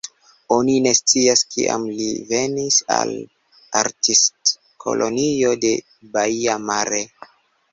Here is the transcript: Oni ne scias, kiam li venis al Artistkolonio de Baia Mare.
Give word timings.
Oni 0.53 0.75
ne 0.85 0.93
scias, 0.99 1.43
kiam 1.55 1.83
li 1.99 2.07
venis 2.31 2.79
al 2.95 3.13
Artistkolonio 3.83 5.53
de 5.67 5.75
Baia 6.17 6.57
Mare. 6.69 7.05